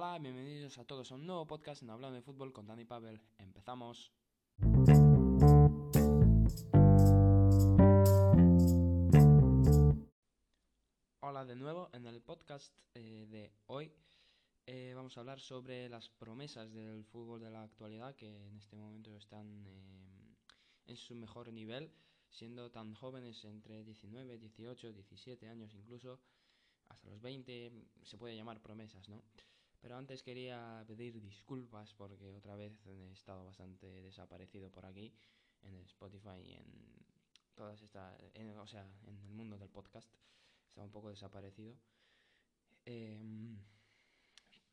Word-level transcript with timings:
Hola, 0.00 0.16
bienvenidos 0.20 0.78
a 0.78 0.84
todos 0.84 1.10
a 1.10 1.16
un 1.16 1.26
nuevo 1.26 1.44
podcast 1.44 1.82
en 1.82 1.90
Hablando 1.90 2.14
de 2.14 2.22
Fútbol 2.22 2.52
con 2.52 2.68
Dani 2.68 2.84
Pavel. 2.84 3.20
Empezamos. 3.36 4.12
Hola 11.18 11.44
de 11.44 11.56
nuevo, 11.56 11.90
en 11.92 12.06
el 12.06 12.20
podcast 12.20 12.78
eh, 12.94 13.26
de 13.28 13.50
hoy 13.66 13.92
eh, 14.66 14.92
vamos 14.94 15.16
a 15.16 15.20
hablar 15.20 15.40
sobre 15.40 15.88
las 15.88 16.08
promesas 16.10 16.72
del 16.72 17.04
fútbol 17.04 17.40
de 17.40 17.50
la 17.50 17.64
actualidad 17.64 18.14
que 18.14 18.46
en 18.46 18.56
este 18.56 18.76
momento 18.76 19.16
están 19.16 19.64
eh, 19.66 20.36
en 20.86 20.96
su 20.96 21.16
mejor 21.16 21.52
nivel, 21.52 21.90
siendo 22.30 22.70
tan 22.70 22.94
jóvenes 22.94 23.44
entre 23.44 23.82
19, 23.82 24.38
18, 24.38 24.92
17 24.92 25.48
años 25.48 25.74
incluso, 25.74 26.20
hasta 26.88 27.08
los 27.08 27.20
20, 27.20 27.72
se 28.04 28.16
puede 28.16 28.36
llamar 28.36 28.62
promesas, 28.62 29.08
¿no? 29.08 29.24
Pero 29.80 29.96
antes 29.96 30.22
quería 30.22 30.84
pedir 30.86 31.20
disculpas 31.20 31.94
porque 31.94 32.34
otra 32.34 32.56
vez 32.56 32.74
he 32.86 33.12
estado 33.12 33.44
bastante 33.44 34.02
desaparecido 34.02 34.70
por 34.70 34.84
aquí, 34.86 35.12
en 35.62 35.74
Spotify 35.84 36.40
y 36.44 36.52
en 36.54 36.66
todas 37.54 37.80
estas, 37.82 38.20
o 38.60 38.66
sea, 38.66 38.88
en 39.06 39.16
el 39.18 39.30
mundo 39.30 39.56
del 39.58 39.68
podcast. 39.68 40.08
Estaba 40.68 40.84
un 40.84 40.92
poco 40.92 41.10
desaparecido. 41.10 41.76
Em, 42.84 43.58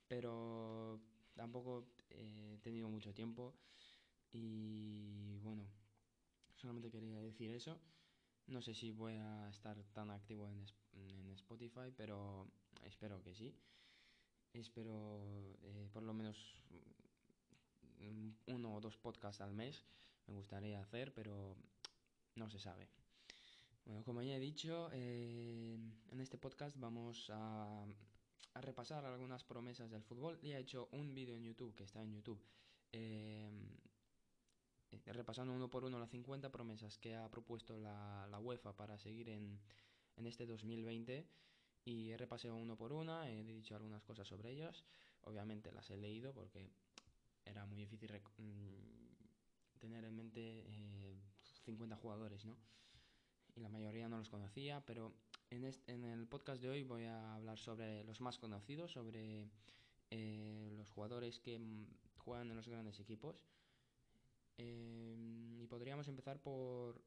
pero 0.08 1.02
tampoco 1.36 1.88
he 2.10 2.58
tenido 2.62 2.88
mucho 2.90 3.14
tiempo 3.14 3.56
y 4.32 5.40
bueno, 5.40 5.66
solamente 6.56 6.92
quería 6.92 7.22
decir 7.22 7.52
eso. 7.52 7.80
No 8.48 8.62
sé 8.62 8.74
si 8.74 8.92
voy 8.92 9.14
a 9.14 9.50
estar 9.50 9.82
tan 9.94 10.12
activo 10.12 10.48
en, 10.48 10.66
en 10.94 11.32
Spotify, 11.32 11.92
pero 11.96 12.48
espero 12.84 13.22
que 13.24 13.34
sí. 13.34 13.56
Espero 14.60 15.58
eh, 15.64 15.90
por 15.92 16.04
lo 16.04 16.14
menos 16.14 16.38
uno 18.48 18.76
o 18.76 18.80
dos 18.80 18.98
podcasts 18.98 19.42
al 19.42 19.52
mes. 19.52 19.84
Me 20.28 20.34
gustaría 20.34 20.80
hacer, 20.80 21.14
pero 21.14 21.58
no 22.36 22.50
se 22.50 22.60
sabe. 22.60 22.88
Bueno, 23.84 24.04
como 24.04 24.22
ya 24.22 24.36
he 24.36 24.40
dicho, 24.40 24.90
eh, 24.94 25.78
en 26.10 26.20
este 26.22 26.38
podcast 26.38 26.78
vamos 26.80 27.30
a, 27.30 27.86
a, 28.54 28.62
repasar 28.62 29.06
algunas 29.06 29.44
promesas 29.44 29.92
del 29.92 30.04
fútbol. 30.04 30.40
Ya 30.42 30.58
he 30.58 30.62
hecho 30.62 30.88
un 30.92 31.14
vídeo 31.14 31.36
en 31.36 31.44
YouTube, 31.44 31.76
que 31.76 31.84
está 31.84 32.02
en 32.02 32.14
YouTube, 32.14 32.42
eh, 32.94 33.52
repasando 35.08 35.54
uno 35.54 35.70
por 35.70 35.84
uno 35.84 36.00
las 36.00 36.12
50 36.12 36.50
promesas 36.50 36.98
que 36.98 37.16
ha 37.16 37.30
propuesto 37.30 37.78
la, 37.78 38.26
la 38.32 38.40
UEFA 38.40 38.74
para 38.76 38.98
seguir 38.98 39.30
en, 39.30 39.60
en 40.16 40.26
este 40.26 40.46
2020 40.46 41.28
y 41.86 42.12
he 42.12 42.18
repasado 42.18 42.56
uno 42.56 42.76
por 42.76 42.92
una, 42.92 43.30
he 43.30 43.44
dicho 43.44 43.76
algunas 43.76 44.04
cosas 44.04 44.28
sobre 44.28 44.52
ellas, 44.52 44.84
obviamente 45.22 45.72
las 45.72 45.90
he 45.92 45.98
leído 45.98 46.34
porque 46.34 46.70
era 47.46 47.66
muy 47.66 47.78
difícil 47.78 48.12
mm, 48.12 49.80
tener 49.80 50.04
en 50.04 50.16
mente 50.16 50.64
eh, 50.68 51.22
50 51.64 51.96
jugadores, 51.96 52.44
¿no? 52.44 52.58
Y 53.56 53.62
la 53.62 53.70
mayoría 53.70 54.10
no 54.10 54.18
los 54.18 54.30
conocía, 54.30 54.82
pero 54.86 55.14
en, 55.50 55.72
en 55.88 56.04
el 56.04 56.28
podcast 56.28 56.62
de 56.62 56.70
hoy 56.70 56.84
voy 56.84 57.04
a 57.06 57.36
hablar 57.36 57.58
sobre 57.58 58.04
los 58.04 58.20
más 58.20 58.38
conocidos, 58.38 58.92
sobre 58.92 59.48
eh, 60.12 60.74
los 60.78 60.90
jugadores 60.90 61.40
que 61.40 61.60
mm, 61.60 61.86
juegan 62.18 62.50
en 62.50 62.58
los 62.58 62.68
grandes 62.68 63.00
equipos. 63.00 63.46
Eh, 64.58 65.16
y 65.60 65.68
podríamos 65.68 66.08
empezar 66.08 66.42
por 66.42 67.02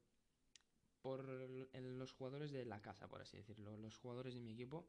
por 1.01 1.27
los 1.27 2.11
jugadores 2.13 2.51
de 2.51 2.65
la 2.65 2.81
casa, 2.81 3.07
por 3.07 3.21
así 3.21 3.37
decirlo. 3.37 3.77
Los 3.77 3.97
jugadores 3.97 4.33
de 4.33 4.41
mi 4.41 4.51
equipo, 4.51 4.87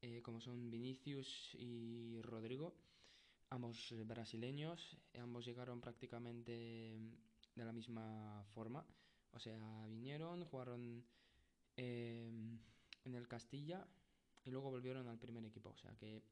eh, 0.00 0.22
como 0.22 0.40
son 0.40 0.70
Vinicius 0.70 1.54
y 1.54 2.20
Rodrigo, 2.22 2.74
ambos 3.50 3.94
brasileños, 4.06 4.96
ambos 5.20 5.44
llegaron 5.44 5.80
prácticamente 5.80 6.98
de 7.54 7.64
la 7.64 7.72
misma 7.72 8.44
forma. 8.54 8.86
O 9.32 9.38
sea, 9.38 9.86
vinieron, 9.88 10.44
jugaron 10.44 11.04
eh, 11.76 12.30
en 13.04 13.14
el 13.14 13.28
Castilla 13.28 13.86
y 14.44 14.50
luego 14.50 14.70
volvieron 14.70 15.08
al 15.08 15.18
primer 15.18 15.44
equipo. 15.44 15.70
O 15.70 15.76
sea 15.76 15.94
que 15.96 16.22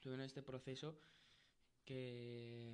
tuvieron 0.00 0.24
este 0.24 0.42
proceso 0.42 0.98
que 1.84 2.70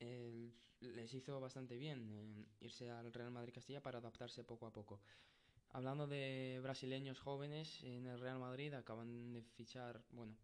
les 0.00 1.14
hizo 1.14 1.40
bastante 1.40 1.76
bien 1.76 2.46
irse 2.60 2.90
al 2.90 3.12
Real 3.12 3.30
Madrid 3.30 3.52
Castilla 3.54 3.82
para 3.82 3.98
adaptarse 3.98 4.44
poco 4.44 4.66
a 4.66 4.72
poco. 4.72 5.00
Hablando 5.70 6.06
de 6.06 6.60
brasileños 6.62 7.20
jóvenes 7.20 7.82
en 7.84 8.06
el 8.06 8.20
Real 8.20 8.38
Madrid, 8.38 8.72
acaban 8.74 9.32
de 9.32 9.42
fichar, 9.42 10.02
bueno, 10.12 10.34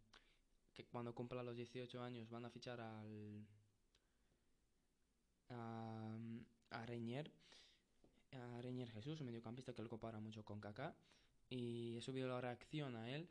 que 0.74 0.84
cuando 0.84 1.14
cumpla 1.14 1.42
los 1.42 1.56
18 1.56 2.02
años 2.02 2.28
van 2.30 2.44
a 2.44 2.50
fichar 2.50 2.80
al 2.80 3.46
a, 5.50 6.18
a 6.70 6.86
Reñer, 6.86 7.30
a 8.32 8.60
Reñer 8.60 8.90
Jesús, 8.90 9.20
un 9.20 9.26
mediocampista 9.26 9.72
que 9.72 9.82
lo 9.82 9.88
compara 9.88 10.20
mucho 10.20 10.44
con 10.44 10.60
Kaká 10.60 10.94
y 11.48 11.96
he 11.96 12.00
subido 12.00 12.28
la 12.28 12.40
reacción 12.40 12.96
a 12.96 13.10
él 13.10 13.28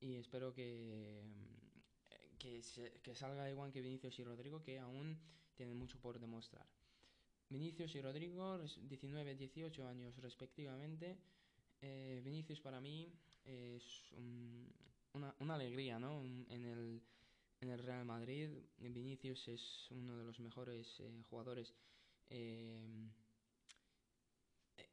y 0.00 0.16
espero 0.16 0.52
que 0.52 1.22
que, 2.42 2.60
se, 2.62 3.00
que 3.04 3.14
salga 3.14 3.48
igual 3.48 3.70
que 3.70 3.80
Vinicius 3.80 4.18
y 4.18 4.24
Rodrigo 4.24 4.60
que 4.60 4.78
aún 4.80 5.16
tienen 5.54 5.78
mucho 5.78 6.00
por 6.00 6.18
demostrar. 6.18 6.66
Vinicius 7.48 7.94
y 7.94 8.00
Rodrigo, 8.00 8.58
19 8.58 9.36
18 9.36 9.86
años 9.86 10.16
respectivamente. 10.16 11.16
Eh, 11.80 12.20
Vinicius 12.24 12.60
para 12.60 12.80
mí 12.80 13.12
es 13.44 14.12
un, 14.16 14.68
una, 15.38 15.54
alegría 15.54 15.98
¿no? 16.00 16.24
en, 16.24 16.64
el, 16.64 17.00
en 17.60 17.70
el 17.70 17.78
Real 17.78 18.04
Madrid. 18.04 18.50
Vinicius 18.78 19.46
es 19.48 19.90
uno 19.90 20.16
de 20.16 20.24
los 20.24 20.40
mejores 20.40 20.98
eh, 20.98 21.22
jugadores 21.28 21.74
eh, 22.30 22.80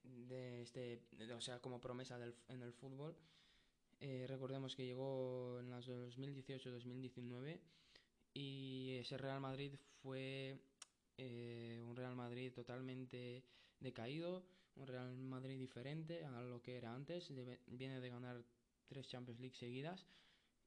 de 0.03 0.61
este, 0.61 1.01
o 1.33 1.41
sea, 1.41 1.59
como 1.59 1.81
promesa 1.81 2.19
del, 2.19 2.35
en 2.49 2.61
el 2.61 2.73
fútbol. 2.73 3.15
Eh, 4.01 4.25
recordemos 4.27 4.75
que 4.75 4.85
llegó 4.85 5.59
en 5.59 5.69
las 5.69 5.87
2018-2019 5.87 7.59
y 8.33 8.95
ese 8.99 9.17
Real 9.17 9.41
Madrid 9.41 9.73
fue 10.01 10.57
eh, 11.17 11.81
un 11.85 11.95
Real 11.95 12.15
Madrid 12.15 12.53
totalmente 12.53 13.43
decaído, 13.79 14.45
un 14.75 14.87
Real 14.87 15.17
Madrid 15.17 15.59
diferente 15.59 16.23
a 16.23 16.41
lo 16.41 16.61
que 16.61 16.77
era 16.77 16.93
antes. 16.93 17.33
Viene 17.67 17.99
de 17.99 18.09
ganar 18.09 18.41
tres 18.87 19.07
Champions 19.07 19.41
League 19.41 19.57
seguidas 19.57 20.05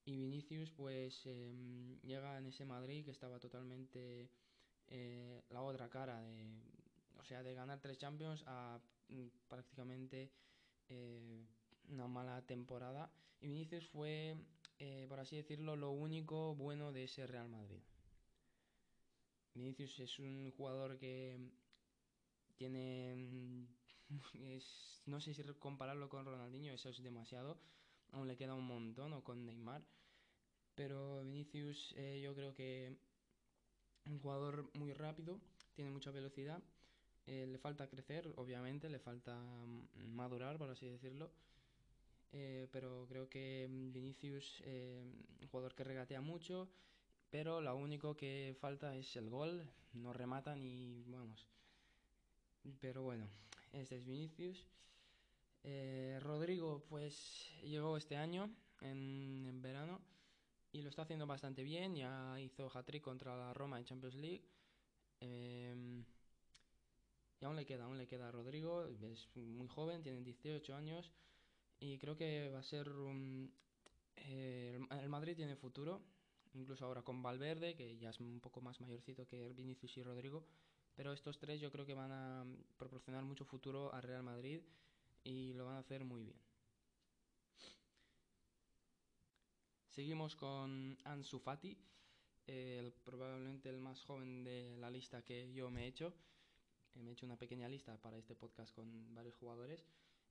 y 0.05 0.17
Vinicius 0.17 0.71
pues 0.71 1.23
eh, 1.27 1.55
llega 2.03 2.37
en 2.39 2.47
ese 2.47 2.65
Madrid 2.65 3.05
que 3.05 3.13
estaba 3.13 3.39
totalmente 3.39 4.31
eh, 4.89 5.43
la 5.51 5.63
otra 5.63 5.89
cara 5.89 6.21
de, 6.23 6.61
o 7.19 7.25
sea, 7.25 7.43
de 7.43 7.55
ganar 7.55 7.81
tres 7.81 7.99
Champions 7.99 8.43
a 8.47 8.79
mm, 9.09 9.27
prácticamente 9.49 10.31
una 11.89 12.09
mala 12.09 12.43
temporada. 12.43 13.11
Y 13.41 13.49
Vinicius 13.49 13.89
fue, 13.89 14.37
eh, 14.79 15.07
por 15.09 15.21
así 15.21 15.37
decirlo, 15.37 15.77
lo 15.77 15.91
único 15.91 16.55
bueno 16.55 16.93
de 16.93 17.05
ese 17.05 17.27
Real 17.27 17.49
Madrid. 17.49 17.81
Vinicius 19.55 19.99
es 20.01 20.19
un 20.19 20.51
jugador 20.53 20.99
que 20.99 21.39
tiene, 22.57 23.15
mm, 23.17 23.67
no 25.07 25.21
sé 25.21 25.35
si 25.35 25.43
compararlo 25.59 26.09
con 26.09 26.25
Ronaldinho, 26.25 26.73
eso 26.73 26.89
es 26.89 27.03
demasiado, 27.03 27.59
aún 28.13 28.29
le 28.29 28.37
queda 28.37 28.55
un 28.55 28.67
montón, 28.67 29.13
o 29.13 29.23
con 29.23 29.45
Neymar, 29.45 29.83
pero 30.75 31.23
Vinicius 31.23 31.95
eh, 31.97 32.21
yo 32.23 32.35
creo 32.35 32.55
que 32.55 32.97
un 34.07 34.19
jugador 34.21 34.71
muy 34.75 34.93
rápido, 34.93 35.41
tiene 35.75 35.91
mucha 35.91 36.11
velocidad, 36.11 36.63
eh, 37.27 37.47
le 37.47 37.59
falta 37.59 37.89
crecer, 37.89 38.33
obviamente, 38.37 38.89
le 38.89 38.99
falta 38.99 39.37
mm, 39.37 40.15
madurar, 40.15 40.59
por 40.59 40.71
así 40.71 40.87
decirlo, 40.87 41.31
eh, 42.33 42.67
pero 42.73 43.07
creo 43.09 43.29
que 43.29 43.69
Vinicius, 43.71 44.63
eh, 44.65 45.03
un 45.41 45.49
jugador 45.49 45.75
que 45.75 45.85
regatea 45.85 46.21
mucho, 46.21 46.69
pero 47.31 47.61
lo 47.61 47.77
único 47.77 48.17
que 48.17 48.57
falta 48.59 48.97
es 48.97 49.15
el 49.17 49.29
gol, 49.29 49.69
no 49.93 50.13
remata 50.13 50.57
ni 50.57 51.05
vamos. 51.07 51.47
Pero 52.81 53.03
bueno, 53.03 53.29
este 53.73 53.97
es 53.97 54.05
Vinicius. 54.05 54.67
Eh, 55.65 56.19
Rodrigo, 56.21 56.85
pues 56.89 57.51
llegó 57.63 57.97
este 57.97 58.17
año, 58.17 58.51
en, 58.81 59.61
verano, 59.63 60.01
y 60.73 60.83
lo 60.83 60.89
está 60.89 61.03
haciendo 61.03 61.27
bastante 61.27 61.63
bien. 61.63 61.95
Ya 61.95 62.41
hizo 62.41 62.71
hat-trick 62.73 63.03
contra 63.03 63.37
la 63.37 63.53
Roma 63.53 63.79
en 63.79 63.85
Champions 63.85 64.17
League. 64.17 64.45
Eh, 65.21 66.03
y 67.41 67.45
aún 67.45 67.57
le 67.57 67.67
queda, 67.67 67.85
aún 67.85 67.99
le 67.99 68.07
queda 68.07 68.29
a 68.29 68.33
Rodrigo, 68.33 68.87
es 68.87 69.29
muy 69.35 69.67
joven, 69.69 70.03
tiene 70.03 70.23
18 70.23 70.75
años 70.75 71.13
y 71.83 71.99
creo 71.99 72.17
que 72.17 72.49
va 72.51 72.61
a 72.61 72.63
ser 72.63 72.89
un... 72.89 73.53
Eh, 74.15 74.79
el 75.03 75.09
Madrid 75.09 75.35
tiene 75.35 75.57
futuro, 75.57 76.01
incluso 76.55 76.85
ahora 76.85 77.03
con 77.03 77.21
Valverde, 77.23 77.75
que 77.75 77.99
ya 77.99 78.11
es 78.11 78.21
un 78.21 78.39
poco 78.39 78.61
más 78.61 78.81
mayorcito 78.81 79.27
que 79.27 79.53
Vinicius 79.53 79.97
y 79.97 80.03
Rodrigo, 80.05 80.47
pero 80.95 81.13
estos 81.13 81.41
tres 81.41 81.61
yo 81.61 81.73
creo 81.73 81.85
que 81.85 81.95
van 81.95 82.13
a 82.13 82.47
proporcionar 82.79 83.25
mucho 83.25 83.45
futuro 83.45 83.93
al 83.93 84.05
Real 84.05 84.23
Madrid 84.23 84.61
y 85.25 85.55
lo 85.55 85.67
van 85.67 85.75
a 85.75 85.81
hacer 85.81 86.05
muy 86.05 86.23
bien. 86.23 86.37
Seguimos 89.89 90.37
con 90.37 90.97
Ansu 91.03 91.41
Fati, 91.41 91.77
probablemente 93.05 93.69
el 93.69 93.81
más 93.81 94.05
joven 94.05 94.45
de 94.45 94.77
la 94.79 94.89
lista 94.89 95.23
que 95.25 95.53
yo 95.53 95.69
me 95.69 95.85
he 95.85 95.89
hecho. 95.89 96.15
me 96.95 97.11
he 97.11 97.13
hecho 97.13 97.27
una 97.27 97.37
pequeña 97.37 97.69
lista 97.69 98.01
para 98.01 98.19
este 98.19 98.37
podcast 98.37 98.73
con 98.73 99.13
varios 99.15 99.35
jugadores. 99.35 99.85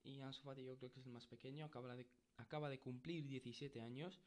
Y 0.03 0.21
Ansu 0.21 0.41
Fati 0.43 0.63
yo 0.63 0.77
creo 0.77 0.91
que 0.91 0.99
es 0.99 1.05
el 1.05 1.11
más 1.11 1.27
pequeño, 1.27 1.65
acaba 1.65 1.95
de, 1.95 2.05
acaba 2.37 2.69
de 2.69 2.79
cumplir 2.79 3.27
17 3.27 3.81
años 3.81 4.19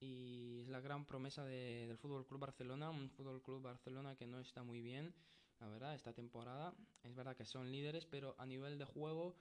y 0.00 0.60
es 0.60 0.68
la 0.68 0.80
gran 0.80 1.06
promesa 1.06 1.44
del 1.44 1.96
Fútbol 1.96 2.26
Club 2.26 2.40
Barcelona, 2.40 2.90
un 2.90 3.10
Fútbol 3.10 3.42
Club 3.42 3.62
Barcelona 3.62 4.16
que 4.16 4.26
no 4.26 4.40
está 4.40 4.62
muy 4.62 4.80
bien, 4.80 5.14
la 5.60 5.68
verdad, 5.68 5.94
esta 5.94 6.12
temporada. 6.12 6.74
Es 7.02 7.14
verdad 7.14 7.36
que 7.36 7.46
son 7.46 7.70
líderes, 7.70 8.04
pero 8.06 8.34
a 8.38 8.46
nivel 8.46 8.78
de 8.78 8.84
juego 8.84 9.36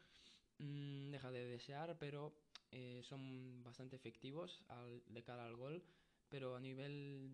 mmm, 0.59 1.11
deja 1.11 1.31
de 1.31 1.45
desear, 1.45 1.97
pero 1.99 2.33
eh, 2.71 3.01
son 3.03 3.63
bastante 3.63 3.95
efectivos 3.95 4.63
al, 4.69 5.03
de 5.07 5.23
cara 5.23 5.45
al 5.45 5.55
gol, 5.55 5.83
pero 6.29 6.55
a 6.55 6.59
nivel 6.59 7.31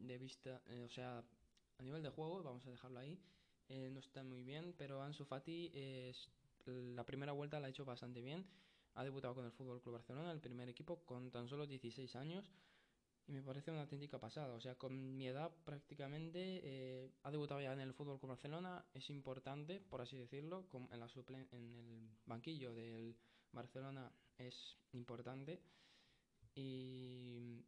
de 0.00 0.18
vista, 0.18 0.62
eh, 0.66 0.84
o 0.84 0.90
sea, 0.90 1.24
a 1.78 1.82
nivel 1.82 2.02
de 2.02 2.10
juego, 2.10 2.42
vamos 2.42 2.66
a 2.66 2.70
dejarlo 2.70 2.98
ahí, 2.98 3.18
eh, 3.68 3.90
no 3.92 4.00
está 4.00 4.22
muy 4.22 4.42
bien, 4.42 4.74
pero 4.76 5.02
Ansu 5.02 5.24
Fati 5.24 5.70
es 5.74 6.30
la 6.66 7.04
primera 7.04 7.32
vuelta 7.32 7.60
la 7.60 7.66
ha 7.66 7.70
hecho 7.70 7.84
bastante 7.84 8.20
bien. 8.20 8.46
Ha 8.94 9.04
debutado 9.04 9.34
con 9.34 9.44
el 9.44 9.52
Fútbol 9.52 9.80
Club 9.80 9.94
Barcelona, 9.94 10.32
el 10.32 10.40
primer 10.40 10.68
equipo, 10.68 11.04
con 11.04 11.30
tan 11.30 11.48
solo 11.48 11.66
16 11.66 12.16
años. 12.16 12.50
Y 13.26 13.32
me 13.32 13.42
parece 13.42 13.70
una 13.70 13.82
auténtica 13.82 14.18
pasada. 14.18 14.54
O 14.54 14.60
sea, 14.60 14.74
con 14.74 15.16
mi 15.16 15.28
edad 15.28 15.52
prácticamente 15.64 16.60
eh, 16.64 17.12
ha 17.22 17.30
debutado 17.30 17.60
ya 17.60 17.72
en 17.72 17.80
el 17.80 17.94
Fútbol 17.94 18.18
Club 18.18 18.30
Barcelona. 18.30 18.84
Es 18.92 19.08
importante, 19.10 19.80
por 19.80 20.00
así 20.00 20.16
decirlo, 20.16 20.66
en, 20.90 20.98
la 20.98 21.08
en 21.52 21.72
el 21.72 22.10
banquillo 22.26 22.74
del 22.74 23.16
Barcelona 23.52 24.12
es 24.38 24.76
importante. 24.92 25.62
Y 26.54 27.64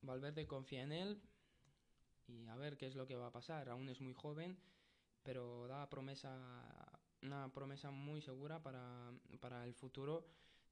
Valverde 0.00 0.46
confía 0.46 0.82
en 0.82 0.92
él. 0.92 1.22
Y 2.26 2.46
a 2.46 2.56
ver 2.56 2.78
qué 2.78 2.86
es 2.86 2.94
lo 2.94 3.06
que 3.06 3.16
va 3.16 3.26
a 3.26 3.32
pasar. 3.32 3.68
Aún 3.68 3.90
es 3.90 4.00
muy 4.00 4.14
joven, 4.14 4.58
pero 5.22 5.66
da 5.68 5.90
promesa 5.90 6.93
una 7.24 7.52
promesa 7.52 7.90
muy 7.90 8.20
segura 8.20 8.62
para, 8.62 9.10
para 9.40 9.64
el 9.64 9.74
futuro 9.74 10.24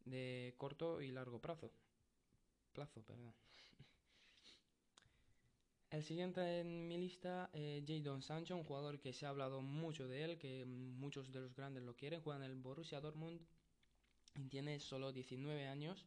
de 0.04 0.54
corto 0.58 1.00
y 1.00 1.10
largo 1.10 1.40
plazo. 1.40 1.70
Plazo, 2.72 3.02
perdón. 3.02 3.32
El 5.90 6.02
siguiente 6.02 6.60
en 6.60 6.88
mi 6.88 6.98
lista, 6.98 7.50
eh, 7.52 7.84
Jadon 7.86 8.22
Sancho, 8.22 8.56
un 8.56 8.64
jugador 8.64 8.98
que 8.98 9.12
se 9.12 9.26
ha 9.26 9.30
hablado 9.30 9.60
mucho 9.60 10.08
de 10.08 10.24
él, 10.24 10.38
que 10.38 10.64
muchos 10.64 11.30
de 11.32 11.40
los 11.40 11.54
grandes 11.54 11.82
lo 11.82 11.96
quieren, 11.96 12.22
juega 12.22 12.44
en 12.44 12.50
el 12.50 12.56
Borussia 12.56 13.00
Dortmund 13.00 13.40
y 14.34 14.48
tiene 14.48 14.80
solo 14.80 15.12
19 15.12 15.68
años 15.68 16.06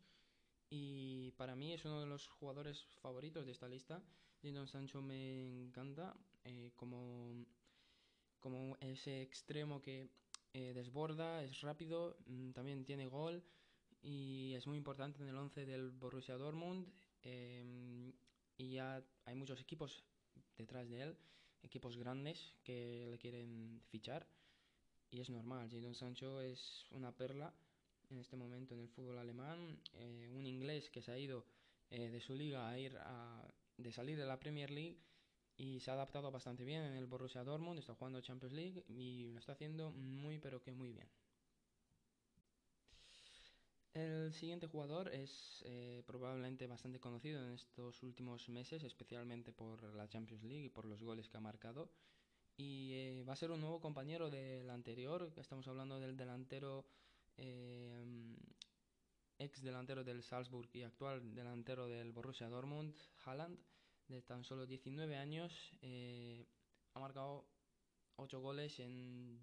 y 0.71 1.31
para 1.37 1.55
mí 1.55 1.73
es 1.73 1.85
uno 1.85 1.99
de 1.99 2.07
los 2.07 2.27
jugadores 2.27 2.83
favoritos 3.01 3.45
de 3.45 3.51
esta 3.51 3.67
lista. 3.67 4.01
Jadon 4.41 4.67
Sancho 4.67 5.01
me 5.01 5.65
encanta 5.65 6.15
eh, 6.43 6.71
como, 6.75 7.45
como 8.39 8.77
ese 8.79 9.21
extremo 9.21 9.81
que 9.81 10.09
eh, 10.55 10.71
desborda, 10.73 11.43
es 11.43 11.59
rápido, 11.59 12.15
mm, 12.27 12.51
también 12.51 12.85
tiene 12.85 13.07
gol 13.07 13.43
y 14.01 14.53
es 14.53 14.65
muy 14.67 14.77
importante 14.77 15.21
en 15.21 15.27
el 15.27 15.35
11 15.35 15.65
del 15.65 15.91
Borussia 15.91 16.37
Dortmund. 16.37 16.87
Em, 17.23 18.13
y 18.55 18.69
ya 18.69 19.03
hay 19.25 19.35
muchos 19.35 19.59
equipos 19.59 20.05
detrás 20.57 20.89
de 20.89 21.01
él, 21.01 21.17
equipos 21.61 21.97
grandes 21.97 22.53
que 22.63 23.05
le 23.11 23.17
quieren 23.17 23.81
fichar. 23.89 24.25
Y 25.11 25.19
es 25.19 25.29
normal, 25.29 25.69
Jadon 25.69 25.93
Sancho 25.93 26.39
es 26.39 26.85
una 26.91 27.11
perla 27.11 27.53
en 28.09 28.19
este 28.19 28.37
momento 28.37 28.75
en 28.75 28.79
el 28.79 28.87
fútbol 28.87 29.17
alemán. 29.17 29.81
Eh, 29.95 30.29
un 30.31 30.47
inglés 30.47 30.89
que 30.89 31.01
se 31.01 31.11
ha 31.11 31.19
ido 31.19 31.45
eh, 31.89 32.09
de 32.09 32.21
su 32.21 32.33
liga 32.33 32.69
a 32.69 32.79
ir 32.79 32.95
a, 33.01 33.45
de 33.75 33.91
salir 33.91 34.17
de 34.17 34.25
la 34.25 34.39
Premier 34.39 34.71
League 34.71 35.01
y 35.57 35.79
se 35.79 35.91
ha 35.91 35.93
adaptado 35.93 36.31
bastante 36.31 36.63
bien 36.63 36.83
en 36.83 36.95
el 36.95 37.05
Borussia 37.05 37.43
Dortmund, 37.43 37.79
está 37.79 37.95
jugando 37.95 38.21
Champions 38.21 38.53
League 38.53 38.83
y 38.87 39.31
lo 39.31 39.39
está 39.39 39.53
haciendo 39.53 39.91
muy 39.91 40.39
pero 40.39 40.61
que 40.61 40.71
muy 40.71 40.91
bien. 40.91 41.07
El 43.93 44.33
siguiente 44.33 44.67
jugador 44.67 45.07
es 45.13 45.63
eh, 45.65 46.03
probablemente 46.05 46.67
bastante 46.67 46.99
conocido 46.99 47.41
en 47.41 47.53
estos 47.53 48.03
últimos 48.03 48.49
meses, 48.49 48.83
especialmente 48.83 49.53
por 49.53 49.81
la 49.95 50.09
Champions 50.09 50.43
League 50.43 50.65
y 50.65 50.69
por 50.69 50.85
los 50.85 51.01
goles 51.01 51.29
que 51.29 51.37
ha 51.37 51.39
marcado. 51.39 51.89
Y 52.57 52.91
eh, 52.91 53.23
va 53.23 53.33
a 53.33 53.37
ser 53.37 53.51
un 53.51 53.61
nuevo 53.61 53.79
compañero 53.79 54.29
del 54.29 54.69
anterior, 54.69 55.31
estamos 55.37 55.65
hablando 55.69 55.97
del 56.01 56.17
delantero, 56.17 56.85
eh, 57.37 58.03
ex 59.39 59.61
delantero 59.61 60.03
del 60.03 60.23
Salzburg 60.23 60.69
y 60.73 60.83
actual 60.83 61.33
delantero 61.33 61.87
del 61.87 62.11
Borussia 62.11 62.49
Dortmund, 62.49 62.93
Haaland 63.23 63.57
de 64.07 64.21
tan 64.21 64.43
solo 64.43 64.65
19 64.65 65.17
años, 65.17 65.71
eh, 65.81 66.45
ha 66.93 66.99
marcado 66.99 67.45
8 68.17 68.39
goles 68.39 68.79
en 68.79 69.39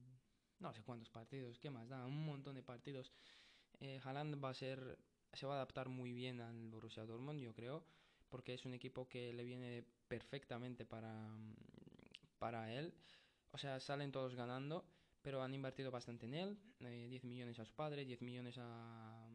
no 0.62 0.72
sé 0.72 0.82
cuántos 0.82 1.10
partidos, 1.10 1.58
¿qué 1.58 1.70
más 1.70 1.88
da? 1.88 2.06
Un 2.06 2.24
montón 2.24 2.54
de 2.54 2.62
partidos. 2.62 3.12
Eh, 3.80 4.00
Haaland 4.04 4.42
va 4.42 4.50
a 4.50 4.54
ser, 4.54 4.98
se 5.32 5.44
va 5.44 5.54
a 5.54 5.56
adaptar 5.56 5.88
muy 5.88 6.12
bien 6.12 6.40
al 6.40 6.68
Borussia 6.70 7.04
Dortmund, 7.04 7.40
yo 7.40 7.52
creo, 7.52 7.84
porque 8.28 8.54
es 8.54 8.64
un 8.64 8.74
equipo 8.74 9.08
que 9.08 9.32
le 9.32 9.44
viene 9.44 9.84
perfectamente 10.06 10.86
para, 10.86 11.28
para 12.38 12.72
él. 12.72 12.94
O 13.50 13.58
sea, 13.58 13.80
salen 13.80 14.12
todos 14.12 14.36
ganando, 14.36 14.84
pero 15.20 15.42
han 15.42 15.52
invertido 15.52 15.90
bastante 15.90 16.26
en 16.26 16.34
él. 16.34 16.58
10 16.78 17.24
eh, 17.24 17.26
millones 17.26 17.58
a 17.58 17.64
su 17.64 17.74
padre, 17.74 18.04
10 18.04 18.22
millones 18.22 18.56
a, 18.58 19.28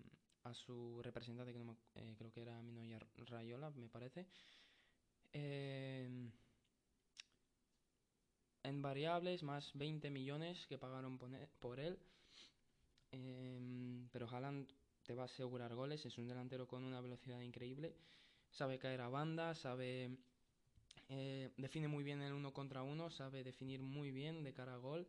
a 0.43 0.53
su 0.53 1.01
representante, 1.03 1.51
que 1.51 1.59
no 1.59 1.77
eh, 1.95 2.15
creo 2.17 2.31
que 2.31 2.41
era 2.41 2.61
Minoya 2.61 2.99
Rayola, 3.17 3.69
me 3.71 3.89
parece. 3.89 4.27
Eh, 5.33 6.09
en 8.63 8.81
variables, 8.81 9.43
más 9.43 9.71
20 9.75 10.09
millones 10.09 10.65
que 10.67 10.77
pagaron 10.77 11.17
por 11.59 11.79
él. 11.79 11.97
Eh, 13.11 13.59
pero 14.11 14.27
Haaland 14.29 14.69
te 15.03 15.13
va 15.13 15.23
a 15.23 15.25
asegurar 15.25 15.73
goles, 15.73 16.05
es 16.05 16.17
un 16.17 16.27
delantero 16.27 16.67
con 16.67 16.83
una 16.83 16.99
velocidad 16.99 17.39
increíble, 17.39 17.95
sabe 18.51 18.79
caer 18.79 19.01
a 19.01 19.09
banda, 19.09 19.55
sabe... 19.55 20.17
Eh, 21.09 21.51
define 21.55 21.87
muy 21.87 22.03
bien 22.03 22.21
el 22.21 22.33
uno 22.33 22.51
contra 22.51 22.83
uno, 22.83 23.09
sabe 23.09 23.41
definir 23.41 23.81
muy 23.81 24.11
bien 24.11 24.43
de 24.43 24.53
cara 24.53 24.73
a 24.73 24.77
gol, 24.77 25.07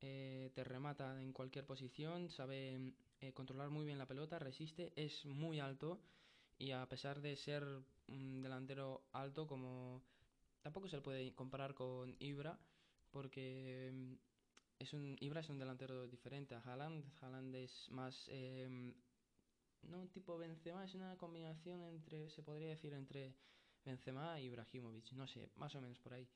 te 0.00 0.64
remata 0.64 1.20
en 1.20 1.32
cualquier 1.34 1.66
posición, 1.66 2.30
sabe 2.30 2.94
controlar 3.34 3.68
muy 3.68 3.84
bien 3.84 3.98
la 3.98 4.06
pelota, 4.06 4.38
resiste, 4.38 4.92
es 4.96 5.26
muy 5.26 5.60
alto. 5.60 6.00
Y 6.58 6.70
a 6.70 6.86
pesar 6.88 7.20
de 7.20 7.36
ser 7.36 7.64
un 8.08 8.42
delantero 8.42 9.02
alto 9.12 9.46
como 9.46 10.02
tampoco 10.62 10.88
se 10.88 10.96
le 10.96 11.02
puede 11.02 11.34
comparar 11.34 11.74
con 11.74 12.16
Ibra 12.18 12.58
porque 13.10 13.90
mm, 13.92 14.12
es 14.78 14.92
un 14.92 15.16
Ibra 15.20 15.40
es 15.40 15.48
un 15.48 15.58
delantero 15.58 16.06
diferente 16.06 16.54
a 16.54 16.60
Haaland. 16.60 17.04
Haaland 17.20 17.54
es 17.54 17.90
más 17.90 18.26
eh, 18.28 18.68
no 19.82 20.08
tipo 20.08 20.38
Benzema 20.38 20.84
es 20.84 20.94
una 20.94 21.16
combinación 21.16 21.82
entre 21.82 22.30
se 22.30 22.42
podría 22.42 22.68
decir 22.68 22.92
entre 22.92 23.34
Benzema 23.84 24.40
y 24.40 24.44
Ibrahimovic 24.46 25.12
no 25.12 25.26
sé 25.26 25.50
más 25.56 25.74
o 25.74 25.80
menos 25.80 25.98
por 25.98 26.14
ahí. 26.14 26.28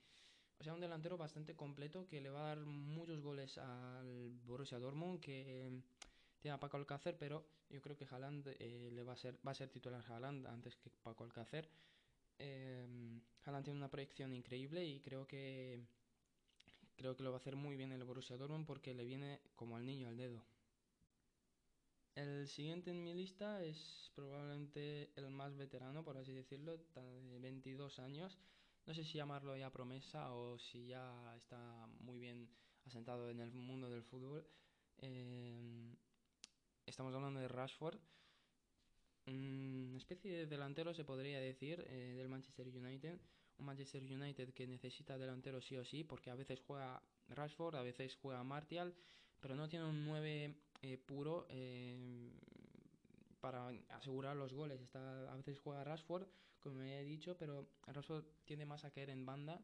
O 0.58 0.62
sea 0.62 0.74
un 0.74 0.80
delantero 0.80 1.16
bastante 1.16 1.56
completo 1.56 2.06
que 2.06 2.20
le 2.20 2.30
va 2.30 2.44
a 2.44 2.54
dar 2.54 2.60
muchos 2.66 3.20
goles 3.20 3.56
al 3.58 4.30
Borussia 4.44 4.78
Dortmund 4.78 5.20
que 5.20 5.82
tiene 6.40 6.54
a 6.54 6.60
Paco 6.60 6.76
Alcácer, 6.76 7.16
pero 7.18 7.44
yo 7.68 7.80
creo 7.80 7.96
que 7.96 8.06
Haaland 8.10 8.48
eh, 8.58 8.90
le 8.92 9.04
va 9.04 9.12
a 9.12 9.16
ser 9.16 9.38
va 9.46 9.52
a 9.52 9.54
ser 9.54 9.68
titular 9.68 10.04
Haaland 10.08 10.46
antes 10.46 10.76
que 10.76 10.90
Paco 10.90 11.24
Alcácer. 11.24 11.68
Eh, 12.38 12.86
tiene 13.44 13.78
una 13.78 13.90
proyección 13.90 14.32
increíble 14.32 14.84
y 14.86 15.00
creo 15.00 15.26
que 15.26 15.84
creo 16.96 17.16
que 17.16 17.22
lo 17.22 17.30
va 17.30 17.36
a 17.36 17.40
hacer 17.40 17.56
muy 17.56 17.76
bien 17.76 17.92
el 17.92 18.04
Borussia 18.04 18.36
Dortmund 18.36 18.66
porque 18.66 18.94
le 18.94 19.04
viene 19.04 19.40
como 19.54 19.76
al 19.76 19.84
niño 19.84 20.08
al 20.08 20.16
dedo. 20.16 20.44
El 22.14 22.48
siguiente 22.48 22.90
en 22.90 23.02
mi 23.02 23.14
lista 23.14 23.62
es 23.64 24.10
probablemente 24.14 25.10
el 25.16 25.30
más 25.30 25.56
veterano, 25.56 26.04
por 26.04 26.16
así 26.18 26.32
decirlo, 26.32 26.78
de 26.94 27.38
22 27.38 27.98
años. 27.98 28.38
No 28.86 28.94
sé 28.94 29.04
si 29.04 29.18
llamarlo 29.18 29.56
ya 29.56 29.70
promesa 29.70 30.32
o 30.34 30.58
si 30.58 30.86
ya 30.86 31.34
está 31.36 31.86
muy 32.00 32.18
bien 32.18 32.48
asentado 32.84 33.30
en 33.30 33.40
el 33.40 33.52
mundo 33.52 33.88
del 33.88 34.02
fútbol. 34.02 34.46
Eh, 34.98 35.94
Estamos 36.86 37.14
hablando 37.14 37.40
de 37.40 37.48
Rashford, 37.48 37.98
una 39.26 39.98
especie 39.98 40.32
de 40.32 40.46
delantero 40.46 40.94
se 40.94 41.04
podría 41.04 41.40
decir 41.40 41.84
eh, 41.88 42.14
del 42.16 42.28
Manchester 42.28 42.66
United. 42.66 43.20
Un 43.58 43.66
Manchester 43.66 44.02
United 44.02 44.52
que 44.54 44.66
necesita 44.66 45.18
delantero 45.18 45.60
sí 45.60 45.76
o 45.76 45.84
sí, 45.84 46.02
porque 46.02 46.30
a 46.30 46.34
veces 46.34 46.60
juega 46.60 47.02
Rashford, 47.28 47.76
a 47.76 47.82
veces 47.82 48.16
juega 48.16 48.42
Martial, 48.42 48.94
pero 49.38 49.54
no 49.54 49.68
tiene 49.68 49.84
un 49.84 50.04
9 50.04 50.56
eh, 50.82 50.98
puro 50.98 51.46
eh, 51.50 52.32
para 53.40 53.68
asegurar 53.90 54.36
los 54.36 54.52
goles. 54.54 54.80
Está, 54.80 55.30
a 55.30 55.36
veces 55.36 55.58
juega 55.58 55.84
Rashford, 55.84 56.26
como 56.58 56.80
he 56.80 57.04
dicho, 57.04 57.36
pero 57.36 57.68
Rashford 57.86 58.24
tiende 58.46 58.64
más 58.64 58.84
a 58.84 58.90
caer 58.90 59.10
en 59.10 59.26
banda 59.26 59.62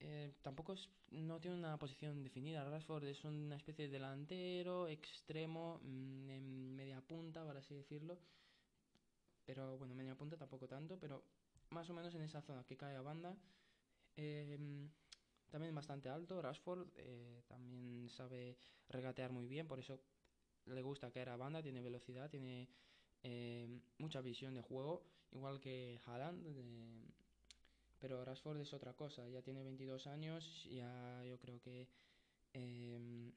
eh, 0.00 0.32
tampoco 0.42 0.74
no 1.10 1.40
tiene 1.40 1.56
una 1.56 1.78
posición 1.78 2.22
definida. 2.22 2.64
Rashford 2.64 3.04
es 3.04 3.24
una 3.24 3.56
especie 3.56 3.86
de 3.86 3.92
delantero, 3.92 4.88
extremo, 4.88 5.80
mm, 5.82 6.30
en 6.30 6.76
media 6.76 7.00
punta, 7.02 7.44
por 7.44 7.56
así 7.56 7.74
decirlo. 7.74 8.18
pero 9.44 9.78
bueno, 9.78 9.94
media 9.94 10.14
punta 10.16 10.36
tampoco 10.36 10.68
tanto, 10.68 10.98
pero 10.98 11.24
más 11.70 11.88
o 11.90 11.94
menos 11.94 12.14
en 12.14 12.22
esa 12.22 12.42
zona 12.42 12.64
que 12.64 12.76
cae 12.76 12.96
a 12.96 13.02
banda. 13.02 13.36
Em, 14.16 14.90
también 15.50 15.74
bastante 15.74 16.08
alto, 16.08 16.40
Rashford 16.42 16.88
eh, 16.96 17.42
también 17.48 18.08
sabe 18.10 18.58
regatear 18.88 19.32
muy 19.32 19.46
bien, 19.48 19.66
por 19.68 19.78
eso 19.80 20.00
le 20.66 20.82
gusta 20.82 21.10
caer 21.10 21.30
a 21.30 21.36
banda, 21.36 21.62
tiene 21.62 21.82
velocidad, 21.82 22.30
tiene 22.30 22.68
em, 23.22 23.80
mucha 23.98 24.20
visión 24.22 24.54
de 24.54 24.62
juego, 24.62 25.04
igual 25.32 25.60
que 25.60 26.00
Haaland. 26.06 26.46
Pero 28.00 28.24
Rashford 28.24 28.60
es 28.60 28.72
otra 28.72 28.94
cosa, 28.94 29.28
ya 29.28 29.42
tiene 29.42 29.62
22 29.62 30.06
años, 30.06 30.64
ya 30.70 31.22
yo 31.24 31.38
creo 31.38 31.60
que 31.60 31.88
em, 32.54 33.32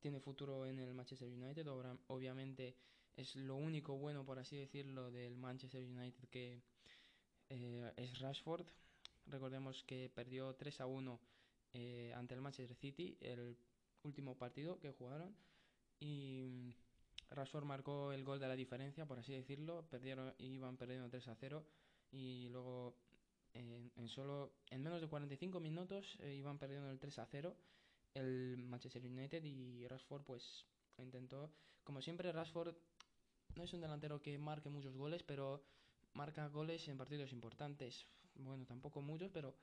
tiene 0.00 0.20
futuro 0.20 0.66
en 0.66 0.78
el 0.78 0.92
Manchester 0.94 1.28
United. 1.28 1.66
obviamente 2.08 2.76
es 3.16 3.36
lo 3.36 3.56
único 3.56 3.96
bueno, 3.96 4.24
por 4.24 4.38
así 4.38 4.56
decirlo, 4.56 5.10
del 5.10 5.36
Manchester 5.36 5.82
United 5.82 6.28
que 6.28 6.62
eh, 7.48 7.92
es 7.96 8.18
Rashford. 8.20 8.66
Recordemos 9.26 9.82
que 9.84 10.10
perdió 10.14 10.54
3 10.54 10.80
a 10.80 10.86
1 10.86 11.20
eh, 11.74 12.12
ante 12.14 12.34
el 12.34 12.40
Manchester 12.40 12.76
City, 12.76 13.16
el 13.20 13.56
último 14.02 14.36
partido 14.36 14.78
que 14.78 14.92
jugaron. 14.92 15.34
Y 16.00 16.74
Rashford 17.30 17.64
marcó 17.64 18.12
el 18.12 18.24
gol 18.24 18.40
de 18.40 18.48
la 18.48 18.56
diferencia, 18.56 19.06
por 19.06 19.18
así 19.18 19.32
decirlo. 19.32 19.86
Perdieron, 19.88 20.34
iban 20.38 20.76
perdiendo 20.76 21.08
3 21.08 21.28
a 21.28 21.34
0 21.36 21.64
y 22.10 22.48
luego 22.48 22.96
en, 23.54 24.08
solo 24.08 24.52
en 24.70 24.82
menos 24.82 25.00
de 25.00 25.08
45 25.08 25.60
minutos 25.60 26.16
eh, 26.20 26.34
iban 26.34 26.58
perdiendo 26.58 26.90
el 26.90 26.98
3 26.98 27.18
a 27.18 27.26
0 27.26 27.56
el 28.14 28.58
Manchester 28.58 29.04
United 29.04 29.44
y 29.44 29.86
Rashford 29.86 30.22
pues 30.22 30.66
intentó 30.98 31.50
como 31.84 32.00
siempre 32.00 32.32
Rashford 32.32 32.74
no 33.56 33.64
es 33.64 33.72
un 33.72 33.80
delantero 33.80 34.20
que 34.20 34.38
marque 34.38 34.68
muchos 34.68 34.96
goles 34.96 35.22
pero 35.22 35.62
marca 36.14 36.46
goles 36.48 36.86
en 36.88 36.98
partidos 36.98 37.32
importantes. 37.32 38.06
Bueno 38.34 38.64
tampoco 38.64 39.02
muchos 39.02 39.30
pero 39.30 39.54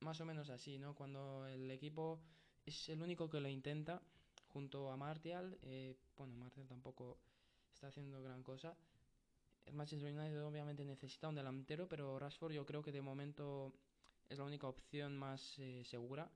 más 0.00 0.20
o 0.20 0.24
menos 0.24 0.50
así 0.50 0.78
no 0.78 0.94
cuando 0.94 1.46
el 1.46 1.70
equipo 1.70 2.20
es 2.64 2.88
el 2.88 3.02
único 3.02 3.28
que 3.28 3.40
lo 3.40 3.48
intenta 3.48 4.00
junto 4.48 4.90
a 4.90 4.96
Martial 4.96 5.58
eh, 5.62 5.96
bueno 6.16 6.34
Martial 6.36 6.66
tampoco 6.66 7.18
está 7.72 7.88
haciendo 7.88 8.22
gran 8.22 8.42
cosa 8.42 8.76
el 9.68 9.74
Manchester 9.74 10.12
United 10.12 10.44
obviamente 10.44 10.84
necesita 10.84 11.28
un 11.28 11.34
delantero 11.34 11.88
pero 11.88 12.18
Rashford 12.18 12.52
yo 12.52 12.64
creo 12.66 12.82
que 12.82 12.92
de 12.92 13.02
momento 13.02 13.74
es 14.28 14.38
la 14.38 14.44
única 14.44 14.66
opción 14.66 15.16
más 15.16 15.58
eh, 15.58 15.84
segura 15.84 16.30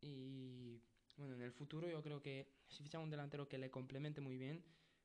y 0.00 0.80
bueno, 1.16 1.34
en 1.34 1.42
el 1.42 1.52
futuro 1.52 1.88
yo 1.88 2.02
creo 2.02 2.20
que 2.20 2.48
si 2.68 2.82
ficha 2.82 2.98
un 2.98 3.10
delantero 3.10 3.48
que 3.48 3.58
le 3.58 3.70
complemente 3.70 4.20
muy 4.20 4.36
bien, 4.36 4.64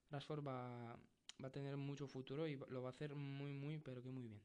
Rashford 0.09 0.45
va, 0.45 0.93
a 0.93 1.49
tener 1.51 1.77
mucho 1.77 2.07
futuro 2.07 2.47
y 2.47 2.59
lo 2.67 2.81
va 2.81 2.89
a 2.89 2.91
hacer 2.91 3.15
muy, 3.15 3.53
muy, 3.53 3.77
pero 3.77 4.01
que 4.01 4.11
muy 4.11 4.27
bien. 4.27 4.41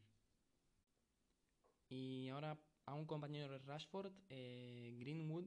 Y 1.88 2.28
ahora 2.28 2.58
a 2.86 2.94
un 2.94 3.06
compañero 3.06 3.50
de 3.50 3.58
Rashford, 3.58 4.12
eh, 4.28 4.94
Greenwood, 5.00 5.46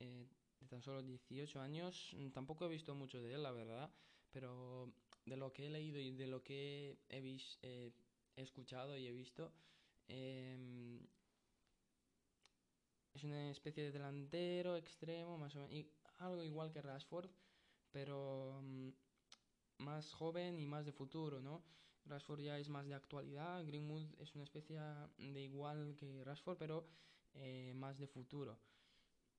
eh, 0.00 0.28
de 0.60 0.66
tan 0.66 0.82
solo 0.82 1.02
18 1.02 1.60
años, 1.60 2.14
tampoco 2.32 2.66
he 2.66 2.68
visto 2.68 2.94
mucho 2.94 3.20
de 3.22 3.34
él, 3.34 3.42
la 3.42 3.52
verdad, 3.52 3.90
pero 4.34 4.92
de 5.24 5.36
lo 5.36 5.52
que 5.52 5.66
he 5.66 5.70
leído 5.70 5.98
y 5.98 6.12
de 6.12 6.26
lo 6.26 6.42
que 6.42 6.98
he, 7.08 7.40
he 7.62 8.42
escuchado 8.42 8.98
y 8.98 9.06
he 9.06 9.12
visto, 9.12 9.52
eh, 10.08 11.00
es 13.14 13.22
una 13.22 13.50
especie 13.50 13.84
de 13.84 13.92
delantero, 13.92 14.76
extremo, 14.76 15.38
más 15.38 15.54
o 15.54 15.60
menos, 15.60 15.72
y 15.72 15.88
algo 16.18 16.42
igual 16.42 16.72
que 16.72 16.82
Rashford, 16.82 17.30
pero 17.92 18.60
mm, 18.62 18.88
más 19.78 20.12
joven 20.12 20.58
y 20.58 20.66
más 20.66 20.84
de 20.84 20.92
futuro, 20.92 21.40
¿no? 21.40 21.62
Rashford 22.06 22.40
ya 22.40 22.58
es 22.58 22.68
más 22.68 22.86
de 22.86 22.94
actualidad, 22.94 23.64
Greenwood 23.64 24.04
es 24.18 24.34
una 24.34 24.44
especie 24.44 24.78
de 25.16 25.42
igual 25.42 25.94
que 25.96 26.24
Rashford, 26.24 26.58
pero 26.58 26.88
eh, 27.34 27.72
más 27.76 27.98
de 27.98 28.08
futuro. 28.08 28.58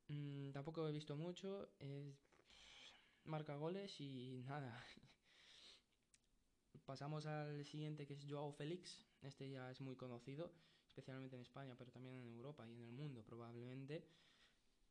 Mm, 0.07 0.51
tampoco 0.51 0.87
he 0.87 0.91
visto 0.91 1.15
mucho, 1.17 1.69
marca 3.25 3.55
goles 3.55 3.99
y 3.99 4.43
nada. 4.47 4.83
Pasamos 6.85 7.25
al 7.25 7.65
siguiente 7.65 8.05
que 8.05 8.13
es 8.13 8.25
Joao 8.27 8.51
Félix, 8.51 9.05
este 9.21 9.49
ya 9.49 9.71
es 9.71 9.81
muy 9.81 9.95
conocido 9.95 10.51
especialmente 10.95 11.35
en 11.35 11.41
España, 11.41 11.75
pero 11.77 11.91
también 11.91 12.15
en 12.15 12.27
Europa 12.29 12.65
y 12.65 12.71
en 12.71 12.79
el 12.79 12.91
mundo 12.91 13.21
probablemente. 13.23 14.07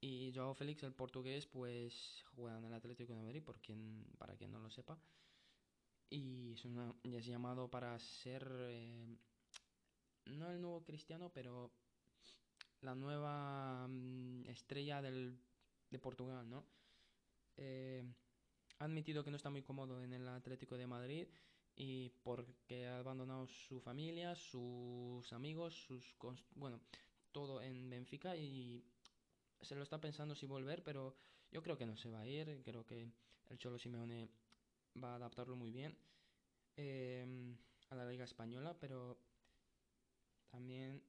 Y 0.02 0.32
Joao 0.34 0.54
Félix, 0.54 0.82
el 0.82 0.92
portugués, 0.92 1.46
pues 1.46 2.22
juega 2.34 2.58
en 2.58 2.64
el 2.66 2.74
Atlético 2.74 3.14
de 3.14 3.22
Madrid, 3.22 3.42
por 3.42 3.58
quien, 3.58 4.04
para 4.18 4.36
quien 4.36 4.52
no 4.52 4.58
lo 4.58 4.70
sepa. 4.70 4.98
Y 6.10 6.52
es, 6.52 6.64
una, 6.66 6.94
es 7.04 7.24
llamado 7.24 7.70
para 7.70 7.98
ser, 7.98 8.46
eh, 8.68 9.16
no 10.26 10.50
el 10.50 10.60
nuevo 10.60 10.84
cristiano, 10.84 11.32
pero 11.32 11.72
la 12.82 12.94
nueva 12.94 13.86
mm, 13.88 14.46
estrella 14.48 15.00
del, 15.00 15.38
de 15.88 15.98
Portugal, 15.98 16.50
¿no? 16.50 16.66
Eh, 17.56 18.04
ha 18.78 18.84
admitido 18.84 19.24
que 19.24 19.30
no 19.30 19.36
está 19.36 19.50
muy 19.50 19.62
cómodo 19.62 20.02
en 20.02 20.12
el 20.12 20.28
Atlético 20.28 20.76
de 20.76 20.86
Madrid 20.86 21.28
y 21.76 22.10
porque 22.22 22.86
ha 22.86 22.98
abandonado 22.98 23.46
su 23.46 23.80
familia, 23.80 24.34
sus 24.34 25.32
amigos, 25.32 25.74
sus 25.74 26.14
bueno, 26.54 26.80
todo 27.32 27.60
en 27.60 27.90
Benfica 27.90 28.36
y 28.36 28.84
se 29.60 29.74
lo 29.74 29.82
está 29.82 30.00
pensando 30.00 30.34
si 30.34 30.46
volver, 30.46 30.82
pero 30.84 31.16
yo 31.50 31.62
creo 31.62 31.76
que 31.76 31.86
no 31.86 31.96
se 31.96 32.10
va 32.10 32.20
a 32.20 32.26
ir, 32.26 32.62
creo 32.64 32.84
que 32.86 33.08
el 33.48 33.58
Cholo 33.58 33.78
Simeone 33.78 34.28
va 35.02 35.12
a 35.12 35.16
adaptarlo 35.16 35.56
muy 35.56 35.70
bien 35.70 35.96
em, 36.76 37.56
a 37.90 37.96
la 37.96 38.06
liga 38.06 38.24
española, 38.24 38.76
pero 38.78 39.18
también 40.50 41.02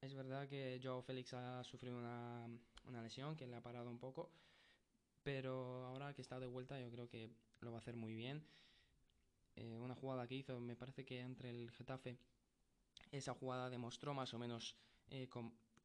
es 0.00 0.14
verdad 0.14 0.48
que 0.48 0.80
Joao 0.82 1.02
Félix 1.02 1.32
ha 1.32 1.64
sufrido 1.64 1.96
una, 1.96 2.46
una 2.84 3.02
lesión 3.02 3.36
que 3.36 3.46
le 3.46 3.56
ha 3.56 3.62
parado 3.62 3.90
un 3.90 3.98
poco, 3.98 4.30
pero 5.24 5.84
ahora 5.86 6.14
que 6.14 6.22
está 6.22 6.38
de 6.38 6.46
vuelta 6.46 6.78
yo 6.78 6.90
creo 6.90 7.08
que 7.08 7.30
lo 7.60 7.72
va 7.72 7.78
a 7.78 7.80
hacer 7.80 7.96
muy 7.96 8.14
bien 8.14 8.44
eh, 9.56 9.78
una 9.78 9.94
jugada 9.94 10.26
que 10.26 10.34
hizo, 10.34 10.58
me 10.60 10.76
parece 10.76 11.04
que 11.04 11.20
entre 11.20 11.50
el 11.50 11.70
Getafe, 11.70 12.18
esa 13.12 13.34
jugada 13.34 13.70
demostró 13.70 14.12
más 14.12 14.34
o 14.34 14.38
menos 14.38 14.76
eh, 15.10 15.28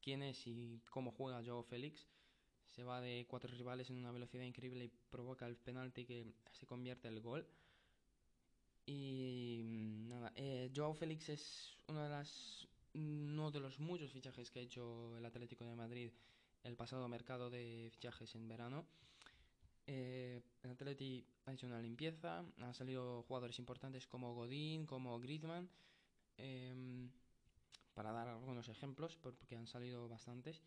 quién 0.00 0.22
es 0.22 0.46
y 0.46 0.82
cómo 0.90 1.12
juega 1.12 1.42
Joao 1.44 1.62
Félix. 1.62 2.08
Se 2.70 2.84
va 2.84 3.00
de 3.00 3.26
cuatro 3.28 3.52
rivales 3.54 3.90
en 3.90 3.96
una 3.96 4.12
velocidad 4.12 4.44
increíble 4.44 4.84
y 4.84 4.92
provoca 5.10 5.46
el 5.46 5.56
penalti 5.56 6.04
que 6.04 6.26
se 6.52 6.66
convierte 6.66 7.08
en 7.08 7.14
el 7.14 7.20
gol. 7.20 7.46
Y 8.86 9.60
mm, 9.62 10.08
nada, 10.08 10.32
eh, 10.34 10.70
Joao 10.74 10.94
Félix 10.94 11.28
es 11.28 11.78
uno 11.86 12.02
de, 12.02 12.08
las, 12.08 12.66
uno 12.94 13.50
de 13.50 13.60
los 13.60 13.78
muchos 13.78 14.12
fichajes 14.12 14.50
que 14.50 14.60
ha 14.60 14.62
hecho 14.62 15.16
el 15.16 15.24
Atlético 15.24 15.64
de 15.64 15.76
Madrid 15.76 16.10
el 16.64 16.76
pasado 16.76 17.08
mercado 17.08 17.50
de 17.50 17.88
fichajes 17.92 18.34
en 18.34 18.48
verano. 18.48 18.84
Eh, 19.86 20.42
el 20.62 20.70
Atleti 20.70 21.26
ha 21.46 21.52
hecho 21.52 21.66
una 21.66 21.80
limpieza, 21.80 22.44
han 22.58 22.74
salido 22.74 23.22
jugadores 23.24 23.58
importantes 23.58 24.06
como 24.06 24.34
Godín, 24.34 24.86
como 24.86 25.18
Griezmann, 25.18 25.68
em, 26.36 27.10
para 27.94 28.12
dar 28.12 28.28
algunos 28.28 28.68
ejemplos, 28.68 29.16
porque 29.16 29.56
han 29.56 29.66
salido 29.66 30.08
bastantes, 30.08 30.62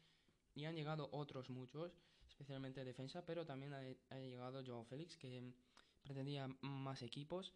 y 0.55 0.65
han 0.65 0.75
llegado 0.75 1.09
otros 1.11 1.49
muchos, 1.49 1.91
especialmente 2.27 2.83
defensa, 2.83 3.25
pero 3.25 3.45
también 3.45 3.73
ha, 3.73 4.19
llegado 4.19 4.63
Joao 4.65 4.83
Félix, 4.83 5.17
que 5.17 5.53
pretendía 6.03 6.47
más 6.61 7.01
equipos 7.01 7.53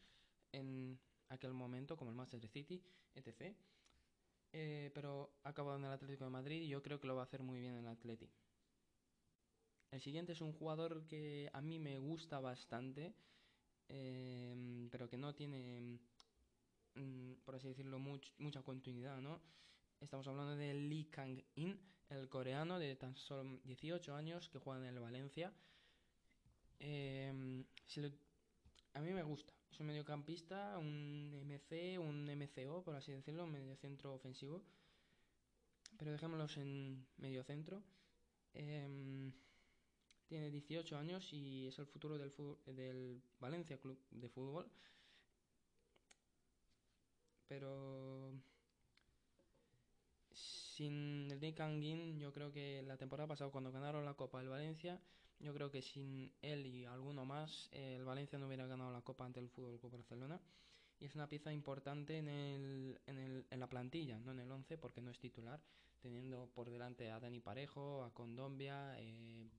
en 0.52 1.00
aquel 1.30 1.54
momento, 1.54 1.98
como 1.98 2.12
el 2.12 2.18
Manchester 2.18 2.50
City, 2.50 2.82
etc. 3.16 3.56
Eh, 4.54 4.92
pero 4.94 5.38
ha 5.44 5.50
acabado 5.50 5.78
en 5.78 5.86
el 5.86 5.92
Atlético 5.92 6.24
de 6.24 6.30
Madrid 6.30 6.62
y 6.62 6.70
yo 6.70 6.82
creo 6.82 7.00
que 7.00 7.08
lo 7.08 7.16
va 7.16 7.22
a 7.22 7.26
hacer 7.26 7.44
muy 7.44 7.60
bien 7.60 7.74
en 7.74 7.80
el 7.80 7.88
Atleti. 7.88 8.30
El 9.92 10.02
siguiente 10.02 10.34
es 10.34 10.42
un 10.42 10.54
jugador 10.54 11.08
que 11.08 11.50
a 11.54 11.62
mí 11.62 11.80
me 11.80 11.98
gusta 11.98 12.40
bastante, 12.40 13.14
em, 13.88 14.90
pero 14.90 15.10
que 15.10 15.18
no 15.18 15.34
tiene, 15.34 16.00
mm, 16.96 17.34
por 17.46 17.56
así 17.56 17.70
decirlo, 17.70 17.98
mucha 18.00 18.62
continuidad, 18.64 19.22
¿no? 19.22 19.42
Estamos 20.02 20.28
hablando 20.28 20.56
de 20.56 20.74
Lee 20.74 21.06
Kang-in, 21.06 21.80
el 22.10 22.30
coreano 22.30 22.80
de 22.80 22.96
tan 22.96 23.16
solo 23.16 23.60
18 23.64 24.14
años 24.14 24.50
que 24.50 24.60
juega 24.60 24.80
en 24.82 24.94
el 24.94 25.00
Valencia. 25.00 25.54
Em, 26.80 27.66
a 28.94 29.02
mí 29.02 29.14
me 29.14 29.24
gusta. 29.24 29.54
Es 29.72 29.80
un 29.80 29.88
mediocampista, 29.88 30.78
un 30.78 31.34
MC, 31.34 31.98
un 31.98 32.30
MCO, 32.30 32.84
por 32.84 32.96
así 32.96 33.12
decirlo, 33.12 33.46
un 33.46 33.52
mediocentro 33.52 34.14
ofensivo. 34.14 34.64
Pero 35.98 36.12
dejémoslos 36.12 36.58
en 36.58 37.08
mediocentro. 37.18 37.82
Eh, 38.54 39.32
tiene 40.28 40.50
18 40.50 40.98
años 40.98 41.32
y 41.34 41.68
es 41.68 41.80
el 41.80 41.88
futuro 41.88 42.18
del, 42.18 42.34
del 42.66 43.22
Valencia 43.40 43.78
Club 43.78 44.00
de 44.12 44.30
Fútbol. 44.30 44.70
Pero 47.48 48.34
sin 50.78 51.32
el 51.32 51.40
Nick 51.40 51.60
Anguin, 51.60 52.20
yo 52.20 52.32
creo 52.32 52.52
que 52.52 52.84
la 52.84 52.98
temporada 52.98 53.28
pasada 53.28 53.50
cuando 53.52 53.72
ganaron 53.72 54.06
la 54.06 54.14
Copa 54.14 54.40
del 54.40 54.50
Valencia, 54.50 55.00
yo 55.40 55.54
creo 55.54 55.72
que 55.72 55.82
sin 55.82 56.32
él 56.42 56.66
y 56.66 56.86
alguno 56.86 57.26
más, 57.26 57.70
el 57.72 58.04
Valencia 58.04 58.38
no 58.38 58.48
hubiera 58.48 58.68
ganado 58.68 58.92
la 58.92 59.02
Copa 59.02 59.26
ante 59.26 59.40
el 59.40 59.50
Fútbol 59.50 59.80
Club 59.80 59.94
Barcelona. 59.94 60.40
y 61.00 61.06
es 61.06 61.16
una 61.16 61.28
pieza 61.28 61.54
importante 61.54 62.18
en, 62.18 62.28
el, 62.28 63.00
en, 63.08 63.18
el, 63.18 63.46
en 63.50 63.60
la 63.60 63.68
plantilla, 63.68 64.20
no 64.20 64.32
en 64.32 64.40
el 64.40 64.52
11 64.52 64.78
porque 64.78 65.02
no 65.02 65.10
es 65.12 65.20
titular, 65.20 65.60
teniendo 66.02 66.50
por 66.54 66.70
delante 66.70 67.12
a 67.12 67.20
Dani 67.20 67.40
Parejo, 67.40 68.04
a 68.04 68.14
Condombia, 68.14 68.96
eh, 69.00 69.50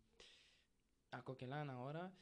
a 1.10 1.22
Coquelán 1.22 1.70
ahora. 1.70 2.12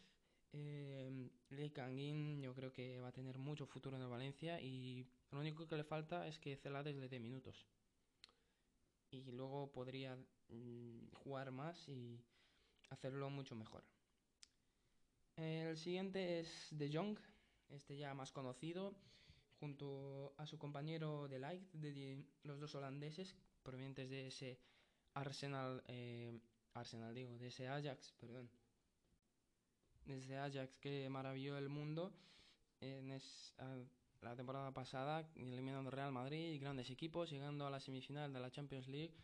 Eh, 0.53 1.31
Lee 1.51 1.71
Kangin 1.71 2.41
yo 2.41 2.55
creo 2.55 2.73
que 2.73 3.01
va 3.01 3.09
a 3.09 3.13
tener 3.13 3.39
mucho 3.39 3.67
futuro 3.67 3.97
en 3.97 4.03
el 4.03 4.09
Valencia 4.09 4.61
y 4.61 5.07
lo 5.31 5.41
único 5.41 5.67
que 5.67 5.77
le 5.77 5.85
falta 5.85 6.27
es 6.27 6.39
que 6.39 6.57
Celades 6.57 6.97
le 6.97 7.09
dé 7.09 7.21
minutos. 7.21 7.67
Y 9.11 9.23
luego 9.33 9.71
podría 9.73 10.17
mm, 10.49 11.11
jugar 11.13 11.51
más 11.51 11.89
y 11.89 12.21
hacerlo 12.91 13.31
mucho 13.31 13.55
mejor. 13.55 13.85
El 15.37 15.77
siguiente 15.77 16.41
es 16.41 16.69
De 16.71 16.91
Jong, 16.91 17.19
este 17.69 17.97
ya 17.97 18.15
más 18.15 18.33
conocido, 18.33 18.95
junto 19.61 20.35
a 20.39 20.47
su 20.47 20.59
compañero 20.59 21.29
de 21.29 21.39
Light, 21.39 21.71
de 21.73 22.25
los 22.43 22.59
dos 22.59 22.75
holandeses, 22.75 23.37
provenientes 23.63 24.09
de 24.09 24.29
ese 24.29 24.59
Arsenal, 25.15 25.83
eh, 25.89 26.39
Arsenal 26.75 27.15
digo, 27.15 27.37
de 27.39 27.49
ese 27.49 27.69
Ajax, 27.69 28.15
perdón, 28.19 28.51
de 30.07 30.19
ese 30.19 30.37
Ajax 30.37 30.79
que 30.79 31.09
maravilló 31.09 31.59
el 31.59 31.69
mundo 31.69 32.13
en 32.81 33.19
la 34.23 34.37
temporada 34.37 34.73
pasada, 34.73 35.29
eliminando 35.37 35.91
Real 35.91 36.13
Madrid 36.13 36.53
y 36.53 36.59
grandes 36.59 36.91
equipos, 36.91 37.31
llegando 37.31 37.67
a 37.67 37.71
la 37.71 37.81
semifinal 37.81 38.33
de 38.33 38.41
la 38.41 38.51
Champions 38.51 38.89
League. 38.89 39.15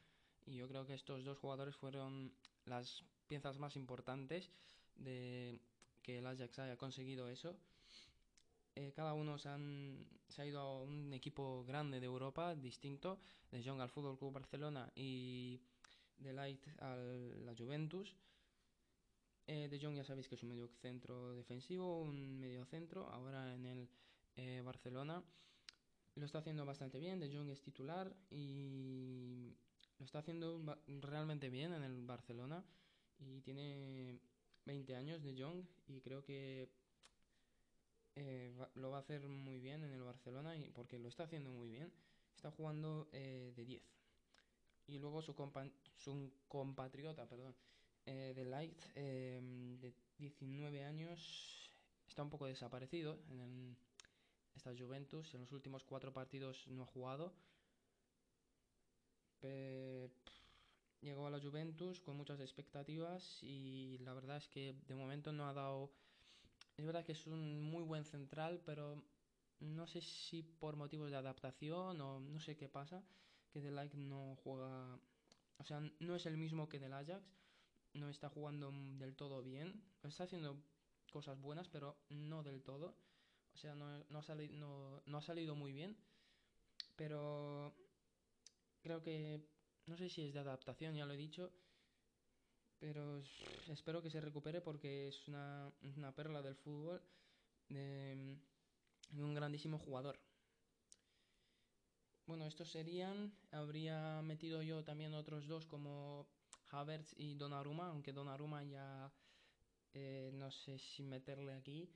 Y 0.47 0.57
yo 0.57 0.69
creo 0.69 0.87
que 0.87 0.95
estos 0.95 1.25
dos 1.25 1.39
jugadores 1.39 1.77
fueron 1.77 2.33
las 2.67 3.05
piezas 3.29 3.59
más 3.59 3.77
importantes 3.77 4.51
de 4.97 5.61
que 6.03 6.19
el 6.19 6.27
Ajax 6.27 6.59
haya 6.59 6.77
conseguido 6.77 7.29
eso. 7.29 7.57
Eh, 8.75 8.93
cada 8.97 9.15
uno 9.15 9.39
se, 9.39 9.49
han, 9.49 10.07
ha 10.37 10.47
ido 10.47 10.61
a 10.61 10.83
un 10.83 11.13
equipo 11.13 11.65
grande 11.65 12.01
de 12.01 12.07
Europa, 12.07 12.55
distinto, 12.55 13.21
de 13.51 13.63
Jong 13.63 13.81
al 13.81 13.91
Fútbol 13.91 14.19
Club 14.19 14.33
Barcelona 14.33 14.91
y 14.97 15.61
de 16.19 16.33
Light 16.33 16.67
a 16.81 16.97
la 16.97 17.55
Juventus. 17.57 18.17
Eh, 19.47 19.69
de 19.69 19.79
Jong 19.81 19.97
ya 19.97 20.05
sabéis 20.05 20.29
que 20.29 20.37
es 20.37 20.43
un 20.43 20.51
medio 20.51 20.69
centro 20.69 21.35
defensivo, 21.35 22.01
un 22.01 22.39
medio 22.39 22.65
centro, 22.67 23.09
ahora 23.09 23.55
en 23.55 23.67
el 23.67 23.89
eh, 24.37 24.63
Barcelona. 24.65 25.23
Lo 26.15 26.27
está 26.27 26.39
haciendo 26.39 26.65
bastante 26.65 26.99
bien, 26.99 27.19
De 27.21 27.35
Jong 27.35 27.51
es 27.51 27.63
titular 27.63 28.15
y 28.31 29.57
lo 29.99 30.05
está 30.05 30.19
haciendo 30.21 30.61
realmente 31.01 31.49
bien 31.49 31.73
en 31.73 31.83
el 31.83 32.03
Barcelona 32.03 32.65
y 33.19 33.41
tiene 33.41 34.21
20 34.67 34.95
años 34.95 35.23
de 35.23 35.35
Jong 35.41 35.65
y 35.87 36.01
creo 36.01 36.23
que 36.23 36.69
eh, 38.15 38.55
lo 38.75 38.91
va 38.91 38.99
a 38.99 39.01
hacer 39.01 39.27
muy 39.27 39.59
bien 39.59 39.83
en 39.85 39.91
el 39.91 40.03
Barcelona 40.03 40.57
y 40.57 40.71
porque 40.71 40.99
lo 40.99 41.09
está 41.09 41.25
haciendo 41.25 41.51
muy 41.51 41.69
bien. 41.71 41.93
Está 42.37 42.51
jugando 42.51 43.09
de 43.13 43.65
10. 43.65 43.83
Y 44.89 44.99
luego 44.99 45.23
su, 45.23 45.35
su 45.97 46.33
compatriota, 46.49 47.29
perdón, 47.29 47.55
eh, 48.07 48.33
de 48.35 48.45
Light, 48.45 48.83
de 48.95 49.95
19 50.19 50.85
años, 50.85 51.71
está 52.07 52.23
un 52.23 52.31
poco 52.31 52.47
desaparecido 52.47 53.19
en 53.31 53.77
esta 54.55 54.73
Juventus. 54.77 55.35
En 55.35 55.43
los 55.43 55.53
últimos 55.53 55.85
cuatro 55.85 56.13
partidos 56.13 56.67
no 56.69 56.83
ha 56.83 56.87
jugado. 56.87 57.33
llegó 61.01 61.27
a 61.27 61.31
la 61.31 61.41
Juventus 61.41 62.01
con 62.01 62.17
muchas 62.17 62.39
expectativas 62.41 63.43
y 63.43 63.99
la 63.99 64.15
verdad 64.15 64.37
es 64.37 64.49
que 64.49 64.77
de 64.87 64.95
momento 64.95 65.33
no 65.33 65.49
ha 65.49 65.53
dado 65.53 65.91
es 66.77 66.87
verdad 66.87 67.05
que 67.05 67.13
es 67.13 67.27
un 67.27 67.63
muy 67.71 67.83
buen 67.85 68.05
central, 68.05 68.61
pero 68.65 69.03
no 69.61 69.87
sé 69.87 70.01
si 70.01 70.43
por 70.43 70.77
motivos 70.77 71.11
de 71.11 71.17
adaptación 71.17 72.01
o 72.01 72.21
no 72.21 72.41
sé 72.41 72.57
qué 72.57 72.69
pasa, 72.69 73.03
que 73.51 73.61
The 73.61 73.71
Like 73.71 73.97
no 73.97 74.37
juega, 74.43 74.99
o 75.59 75.65
sea, 75.65 75.81
no 76.01 76.17
es 76.17 76.27
el 76.27 76.37
mismo 76.37 76.69
que 76.69 76.79
del 76.79 76.93
Ajax, 76.93 77.23
no 77.95 78.09
está 78.09 78.29
jugando 78.29 78.73
del 78.99 79.15
todo 79.15 79.43
bien, 79.43 79.83
está 80.03 80.25
haciendo 80.25 80.63
cosas 81.11 81.41
buenas, 81.41 81.69
pero 81.69 81.97
no 82.09 82.43
del 82.43 82.63
todo, 82.63 82.97
o 83.55 83.59
sea, 83.59 83.75
no, 83.75 84.19
ha, 84.19 84.23
salido, 84.23 85.03
no 85.05 85.19
ha 85.19 85.23
salido 85.23 85.55
muy 85.55 85.73
bien, 85.73 85.97
pero 86.97 87.75
creo 88.81 89.03
que, 89.03 89.47
no 89.87 89.97
sé 89.97 90.09
si 90.09 90.23
es 90.23 90.33
de 90.33 90.41
adaptación, 90.41 90.95
ya 90.95 91.07
lo 91.07 91.13
he 91.13 91.19
dicho, 91.19 91.53
pero 92.83 93.23
espero 93.69 94.03
que 94.03 94.11
se 94.11 94.21
recupere 94.21 94.61
porque 94.61 95.07
es 95.07 95.29
una, 95.29 95.73
perla 96.17 96.43
del 96.43 96.57
fútbol 96.57 97.01
de, 97.69 98.37
un 99.13 99.35
grandísimo 99.35 99.79
jugador. 99.79 100.19
Bueno, 102.27 102.45
estos 102.45 102.73
serían. 102.73 103.33
Habría 103.53 104.21
metido 104.23 104.63
yo 104.63 104.83
también 104.83 105.15
otros 105.15 105.47
dos 105.47 105.65
como 105.67 106.27
Havertz 106.73 107.15
y 107.17 107.35
Donnarumma, 107.35 107.89
aunque 107.89 108.13
Donnarumma 108.13 108.65
ya 108.65 109.13
eh, 109.95 110.31
no 110.35 110.51
sé 110.51 110.79
si 110.79 111.05
meterle 111.05 111.55
aquí 111.55 111.89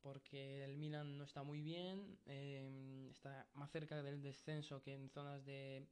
porque 0.00 0.64
el 0.64 0.76
Milan 0.76 1.16
no 1.18 1.24
está 1.24 1.42
muy 1.44 1.60
bien, 1.60 2.18
eh, 2.26 3.08
está 3.12 3.46
más 3.54 3.70
cerca 3.70 4.02
del 4.02 4.20
descenso 4.20 4.82
que 4.82 4.94
en 4.94 5.10
zonas 5.10 5.44
de 5.44 5.86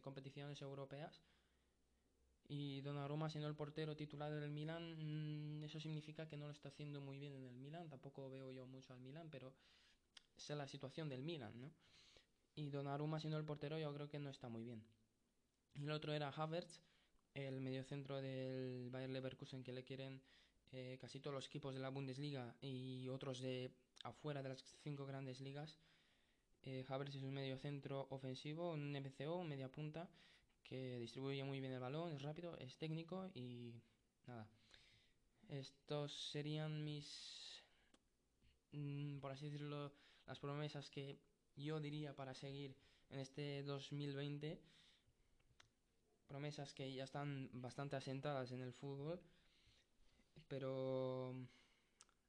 competiciones 0.00 0.62
europeas 0.62 1.22
y 2.46 2.82
Donnarumma 2.82 3.30
siendo 3.30 3.48
el 3.48 3.54
portero 3.54 3.96
titular 3.96 4.32
del 4.32 4.50
Milan, 4.50 5.60
mm, 5.60 5.64
eso 5.64 5.80
significa 5.80 6.28
que 6.28 6.36
no 6.36 6.46
lo 6.46 6.52
está 6.52 6.68
haciendo 6.68 7.00
muy 7.00 7.18
bien 7.18 7.34
en 7.34 7.44
el 7.44 7.56
Milan. 7.56 7.88
Tampoco 7.88 8.28
veo 8.28 8.50
yo 8.52 8.66
mucho 8.66 8.92
al 8.92 9.00
Milan, 9.00 9.28
pero 9.30 9.54
esa 10.36 10.52
es 10.52 10.58
la 10.58 10.68
situación 10.68 11.08
del 11.08 11.22
Milan, 11.22 11.58
¿no? 11.58 11.72
Y 12.54 12.68
Donnarumma 12.68 13.18
siendo 13.18 13.38
el 13.38 13.44
portero 13.44 13.78
yo 13.78 13.92
creo 13.94 14.08
que 14.08 14.18
no 14.18 14.30
está 14.30 14.48
muy 14.48 14.62
bien. 14.62 14.84
Y 15.74 15.84
el 15.84 15.90
otro 15.90 16.12
era 16.12 16.28
Havertz, 16.28 16.80
el 17.34 17.60
mediocentro 17.60 18.20
del 18.20 18.90
Bayer 18.90 19.10
Leverkusen 19.10 19.62
que 19.62 19.72
le 19.72 19.84
quieren 19.84 20.22
eh, 20.72 20.98
casi 21.00 21.20
todos 21.20 21.34
los 21.34 21.46
equipos 21.46 21.74
de 21.74 21.80
la 21.80 21.90
Bundesliga 21.90 22.54
y 22.60 23.08
otros 23.08 23.40
de 23.40 23.70
afuera 24.04 24.42
de 24.42 24.50
las 24.50 24.62
cinco 24.82 25.06
grandes 25.06 25.40
ligas. 25.40 25.78
Eh, 26.62 26.84
Havertz 26.88 27.16
es 27.16 27.22
un 27.22 27.34
mediocentro 27.34 28.06
ofensivo, 28.10 28.72
un 28.72 28.92
MCO, 28.92 29.36
un 29.36 29.48
media 29.48 29.70
punta 29.70 30.08
que 30.62 30.98
distribuye 30.98 31.44
muy 31.44 31.60
bien 31.60 31.72
el 31.72 31.80
balón, 31.80 32.12
es 32.12 32.22
rápido, 32.22 32.56
es 32.58 32.76
técnico 32.78 33.30
y 33.34 33.74
nada. 34.26 34.48
Estos 35.48 36.12
serían 36.30 36.82
mis, 36.84 37.62
mm, 38.72 39.18
por 39.18 39.32
así 39.32 39.44
decirlo, 39.44 39.92
las 40.26 40.38
promesas 40.38 40.88
que 40.90 41.18
yo 41.56 41.80
diría 41.80 42.14
para 42.14 42.34
seguir 42.34 42.74
en 43.10 43.20
este 43.20 43.62
2020. 43.62 44.58
Promesas 46.34 46.74
que 46.74 46.92
ya 46.92 47.04
están 47.04 47.48
bastante 47.52 47.94
asentadas 47.94 48.50
en 48.50 48.60
el 48.60 48.72
fútbol. 48.72 49.20
Pero 50.48 51.32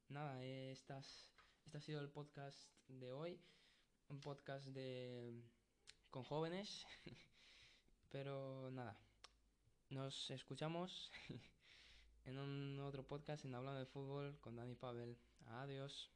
nada, 0.08 0.44
estas, 0.44 1.28
este 1.64 1.78
ha 1.78 1.80
sido 1.80 1.98
el 1.98 2.08
podcast 2.08 2.56
de 2.86 3.10
hoy. 3.10 3.40
Un 4.08 4.20
podcast 4.20 4.66
de 4.66 5.42
con 6.10 6.22
jóvenes. 6.22 6.86
Pero 8.12 8.70
nada, 8.70 8.96
nos 9.90 10.30
escuchamos 10.30 11.10
en 12.26 12.38
un 12.38 12.78
otro 12.78 13.04
podcast 13.04 13.44
en 13.44 13.56
Hablando 13.56 13.80
de 13.80 13.86
Fútbol 13.86 14.38
con 14.38 14.54
Dani 14.54 14.76
Pavel. 14.76 15.18
Adiós. 15.46 16.15